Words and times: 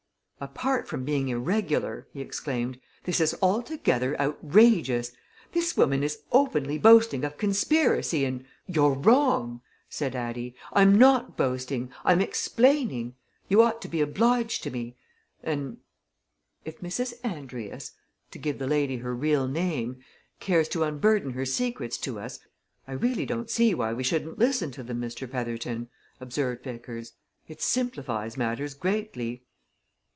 "Apart 0.43 0.87
from 0.87 1.05
being 1.05 1.29
irregular," 1.29 2.07
he 2.13 2.19
exclaimed, 2.19 2.79
"this 3.03 3.19
is 3.19 3.37
altogether 3.43 4.19
outrageous! 4.19 5.11
This 5.51 5.77
woman 5.77 6.01
is 6.01 6.23
openly 6.31 6.79
boasting 6.79 7.23
of 7.23 7.37
conspiracy 7.37 8.25
and" 8.25 8.43
"You're 8.75 8.93
wrong!" 8.95 9.61
said 9.87 10.15
Addie. 10.15 10.55
"I'm 10.73 10.97
not 10.97 11.37
boasting 11.37 11.91
I'm 12.03 12.21
explaining. 12.21 13.13
You 13.49 13.61
ought 13.61 13.83
to 13.83 13.87
be 13.87 14.01
obliged 14.01 14.63
to 14.63 14.71
me. 14.71 14.97
And" 15.43 15.77
"If 16.65 16.81
Mrs. 16.81 17.21
Andrius 17.23 17.91
to 18.31 18.39
give 18.39 18.57
the 18.57 18.65
lady 18.65 18.97
her 18.97 19.13
real 19.13 19.47
name 19.47 19.97
cares 20.39 20.67
to 20.69 20.81
unburden 20.81 21.33
her 21.33 21.45
secrets 21.45 21.99
to 21.99 22.19
us, 22.19 22.39
I 22.87 22.93
really 22.93 23.27
don't 23.27 23.51
see 23.51 23.75
why 23.75 23.93
we 23.93 24.01
shouldn't 24.01 24.39
listen 24.39 24.71
to 24.71 24.81
them, 24.81 24.99
Mr. 25.01 25.29
Petherton," 25.29 25.89
observed 26.19 26.63
Vickers. 26.63 27.13
"It 27.47 27.61
simplifies 27.61 28.37
matters 28.37 28.73
greatly." 28.73 29.43